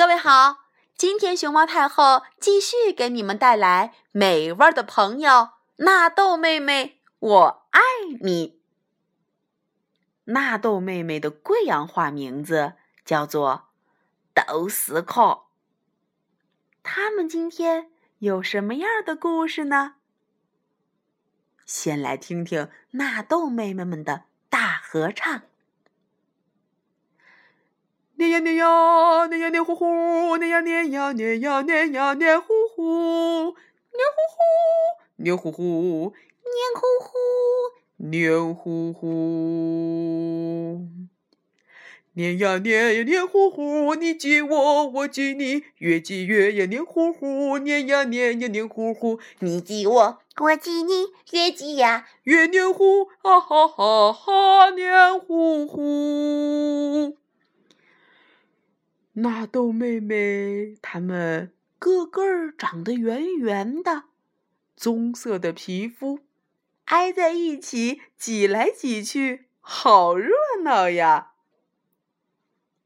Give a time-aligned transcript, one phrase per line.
[0.00, 0.64] 各位好，
[0.96, 7.82] 今天熊猫太后继续给你们带来美味的朋友纳豆妹妹，我爱
[8.22, 8.62] 你。
[10.24, 13.68] 纳豆妹妹的贵阳话名字叫做
[14.32, 15.42] 豆丝壳。
[16.82, 17.90] 他们今天
[18.20, 19.96] 有什么样的故事呢？
[21.66, 25.42] 先来听听纳豆妹妹们的大合唱。
[28.30, 33.54] 呀黏呀黏呀黏糊糊黏呀黏呀黏呀黏呀黏糊糊
[33.92, 34.42] 黏糊糊
[35.16, 37.10] 黏糊糊黏糊糊
[37.96, 40.86] 黏糊糊
[42.14, 56.49] 黏呀黏呀黏糊糊你挤我我挤你越挤越呀黏糊糊黏呀黏呀黏糊糊你挤我我挤你越挤呀越黏糊啊哈哈哈黏糊糊
[59.20, 64.04] 纳豆妹妹，她们个个长得圆圆的，
[64.76, 66.20] 棕色的皮肤，
[66.86, 70.32] 挨在一起挤来挤去，好热
[70.64, 71.32] 闹呀！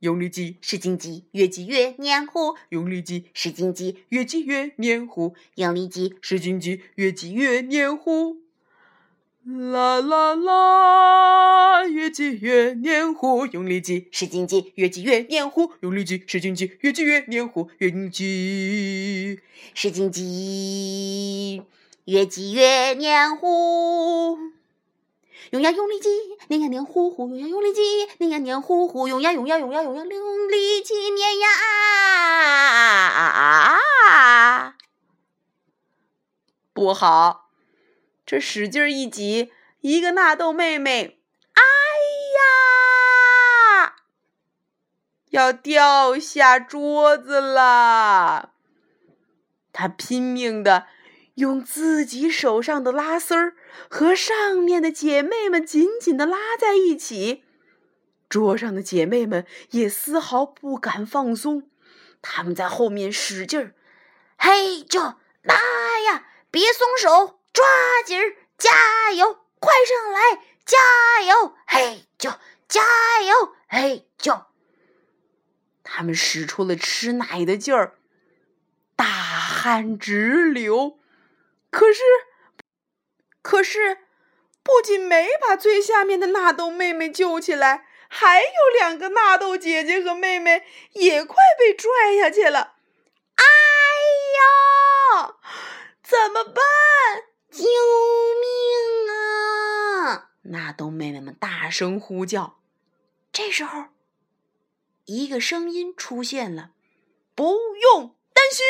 [0.00, 8.42] 用力挤，使劲挤，越挤越黏糊；用力挤，使劲挤，越挤越黏糊；用力挤，使劲挤，越挤越黏糊。
[9.44, 11.25] 啦啦啦，
[12.16, 19.40] 越挤越黏糊，用力挤，使劲挤，越挤越黏糊，用力挤，使劲挤，越挤越黏糊，用力挤，
[19.74, 21.62] 使劲挤，
[22.06, 24.38] 越挤越黏糊。
[25.50, 26.08] 用呀用力挤，
[26.48, 27.82] 黏呀黏糊糊，用呀用力挤，
[28.18, 31.48] 黏呀黏糊糊，用呀用呀用呀用呀用力挤，黏呀
[34.08, 34.74] 啊！
[36.72, 37.50] 不好。
[38.24, 41.18] 这使劲一挤，一个纳豆妹妹，
[41.52, 41.62] 哎
[43.84, 43.94] 呀，
[45.30, 48.52] 要掉下桌子了。
[49.72, 50.86] 她拼命的
[51.34, 53.54] 用自己手上的拉丝儿
[53.88, 57.44] 和上面的姐妹们紧紧的拉在一起，
[58.28, 61.68] 桌上的姐妹们也丝毫不敢放松，
[62.22, 63.74] 她们在后面使劲儿，
[64.38, 65.00] 嘿就
[65.42, 67.40] 拉呀，别松手。
[67.56, 67.64] 抓
[68.04, 68.20] 紧，
[68.58, 69.38] 加油！
[69.58, 70.76] 快上来，加
[71.26, 71.54] 油！
[71.66, 72.30] 嘿就
[72.68, 72.82] 加
[73.22, 73.54] 油！
[73.66, 74.42] 嘿就。
[75.88, 77.94] 他们使出了吃奶的劲儿，
[78.96, 80.98] 大汗直流。
[81.70, 82.02] 可是，
[83.40, 83.98] 可是，
[84.62, 92.74] 不仅没把最下面的纳豆妹妹救起来，还有两个纳豆姐姐和妹妹也快被拽下去了。
[93.36, 93.44] 哎
[95.22, 95.36] 呀，
[96.02, 96.64] 怎么办？
[97.50, 100.30] 救命啊！
[100.42, 102.58] 纳豆妹妹们大声呼叫。
[103.32, 103.86] 这时候，
[105.06, 106.70] 一个声音出现了
[107.34, 108.64] ：“不用担心。”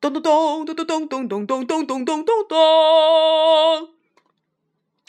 [0.00, 3.94] 咚咚咚咚咚咚咚咚咚咚咚咚咚咚！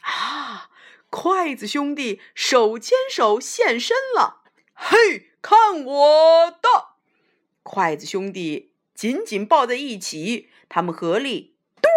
[0.01, 0.69] 啊！
[1.09, 4.41] 筷子兄弟手牵手现身了。
[4.73, 6.89] 嘿，看我的！
[7.63, 11.89] 筷子兄弟紧紧抱在一起，他们合力咚。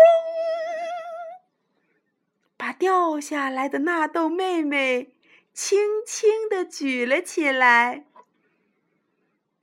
[2.56, 5.14] 把掉下来的纳豆妹妹
[5.52, 8.06] 轻轻地举了起来。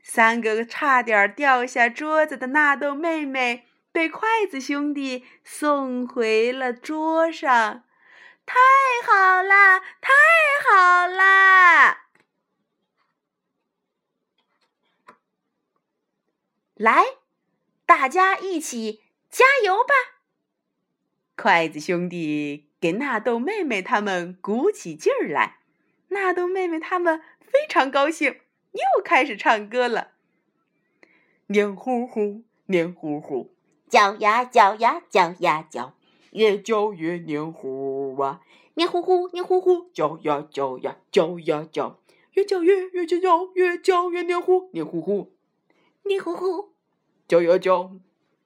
[0.03, 7.83] 三个差点掉下桌子的纳豆妹妹被筷子兄弟送回了桌上。
[8.45, 8.55] 太
[9.05, 9.79] 好啦！
[9.79, 10.13] 太
[10.63, 12.07] 好啦！
[16.75, 17.03] 来，
[17.85, 19.93] 大家一起加油吧！
[21.35, 22.71] 筷子兄弟。
[22.79, 25.56] 给纳豆妹妹他们鼓起劲儿来，
[26.09, 28.35] 纳豆妹妹他们非常高兴，
[28.71, 30.09] 又开始唱歌了。
[31.47, 33.51] 黏糊糊，黏糊糊，
[33.89, 35.93] 搅呀搅呀搅呀搅，
[36.31, 38.41] 越搅越黏糊啊！
[38.75, 41.99] 黏糊糊，黏糊糊，搅呀搅呀搅呀搅，
[42.33, 45.31] 越搅越越搅搅，越搅越黏糊，黏糊糊，
[46.03, 46.69] 黏糊糊，
[47.27, 47.91] 搅呀搅，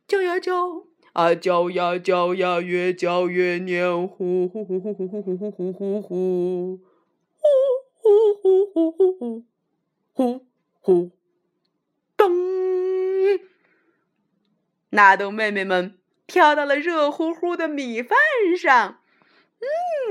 [0.07, 0.83] 搅呀搅。
[1.13, 6.79] 啊，搅呀搅呀，越搅越黏糊糊糊糊糊糊糊糊糊糊糊，
[7.41, 9.45] 呼呼呼呼呼，
[10.13, 10.45] 呼
[10.79, 11.11] 呼，
[12.15, 13.41] 噔！
[14.91, 15.97] 纳豆妹妹们
[16.27, 18.17] 跳到了热乎乎的米饭
[18.57, 19.01] 上，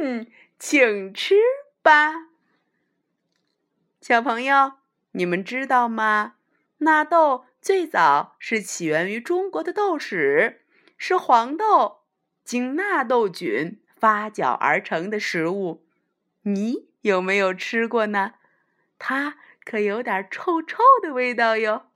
[0.00, 0.26] 嗯，
[0.58, 1.36] 请吃
[1.82, 2.28] 吧，
[4.00, 4.72] 小朋友，
[5.12, 6.36] 你们知道吗？
[6.78, 10.56] 纳豆最早是起源于中国的豆豉。
[11.02, 12.02] 是黄豆
[12.44, 15.82] 经纳豆菌发酵而成的食物，
[16.42, 18.34] 你有没有吃过呢？
[18.98, 21.89] 它可有点臭臭的味道哟。